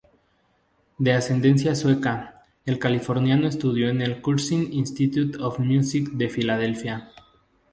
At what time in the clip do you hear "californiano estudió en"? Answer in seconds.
2.79-4.01